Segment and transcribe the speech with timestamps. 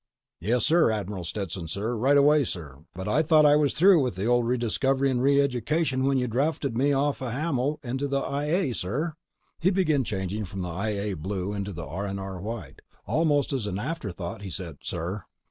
[0.39, 1.95] "Yes, sir, Admiral Stetson, sir.
[1.95, 2.79] Right away, sir.
[2.95, 6.91] But I thought I was through with old Rediscovery & Reeducation when you drafted me
[6.91, 8.73] off of Hamal into the I A...
[8.73, 9.13] sir."
[9.59, 12.79] He began changing from the I A blue to the R&R white.
[13.05, 14.77] Almost as an afterthought, he said:"...
[14.81, 15.21] Sir."